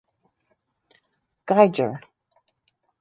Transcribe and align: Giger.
Giger. 1.47 2.01